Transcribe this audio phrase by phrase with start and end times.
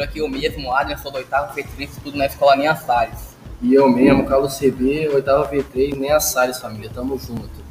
[0.00, 3.36] Aqui eu mesmo, Adrian, sou do oitavo V3, estudo na escola Ninha Salles.
[3.60, 6.90] E eu mesmo, Carlos CB, oitavo V3, Ninha Salles, família.
[6.94, 7.68] Tamo junto.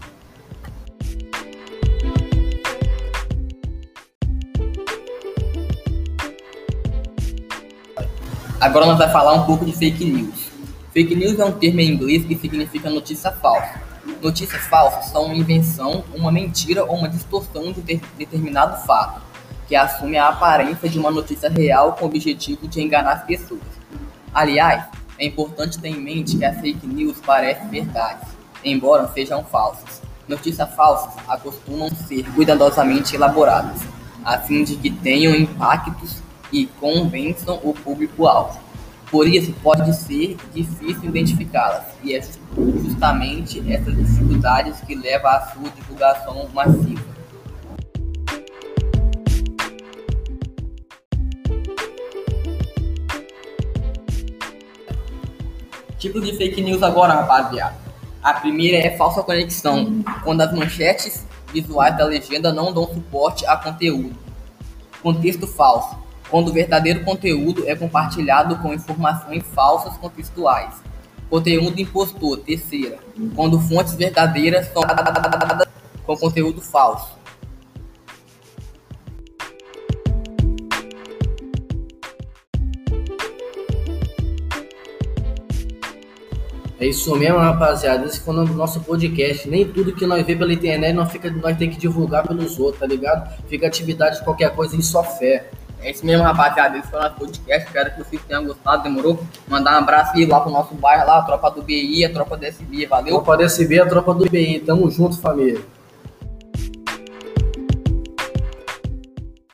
[8.60, 10.50] Agora nós vamos falar um pouco de fake news.
[10.92, 13.80] Fake news é um termo em inglês que significa notícia falsa.
[14.22, 19.22] Notícias falsas são uma invenção, uma mentira ou uma distorção de determinado fato,
[19.68, 23.62] que assume a aparência de uma notícia real com o objetivo de enganar as pessoas.
[24.34, 24.86] Aliás,
[25.20, 28.30] é importante ter em mente que as fake news parecem verdades,
[28.64, 30.02] embora sejam falsas.
[30.28, 33.82] Notícias falsas acostumam ser cuidadosamente elaboradas,
[34.24, 36.22] a fim de que tenham impactos
[36.52, 38.60] e convençam o público-alvo.
[39.10, 42.22] Por isso, pode ser difícil identificá-las, e é
[42.84, 47.17] justamente essas dificuldades que levam à sua divulgação massiva.
[55.98, 57.76] Tipo de fake news agora, rapaziada.
[58.22, 63.56] A primeira é falsa conexão, quando as manchetes visuais da legenda não dão suporte a
[63.56, 64.16] conteúdo.
[65.02, 65.98] Contexto falso
[66.30, 70.74] quando o verdadeiro conteúdo é compartilhado com informações falsas contextuais.
[71.30, 73.00] Conteúdo impostor, terceira,
[73.36, 74.82] quando fontes verdadeiras são
[76.06, 77.18] com conteúdo falso.
[86.80, 88.06] É isso mesmo, rapaziada.
[88.06, 89.50] Esse foi o nosso podcast.
[89.50, 92.80] Nem tudo que nós vê pela internet nós, fica, nós tem que divulgar pelos outros,
[92.80, 93.34] tá ligado?
[93.48, 95.50] Fica atividade de qualquer coisa em só fé.
[95.82, 96.78] É isso mesmo, rapaziada.
[96.78, 97.68] Esse foi o nosso podcast.
[97.68, 98.84] Espero que vocês tenham gostado.
[98.84, 99.20] Demorou?
[99.48, 102.38] Mandar um abraço aí lá pro nosso bairro lá, a tropa do BI, a tropa
[102.38, 102.86] do SB.
[102.86, 103.16] Valeu?
[103.16, 104.60] Tropa do SB, a tropa do BI.
[104.60, 105.62] Tamo junto, família.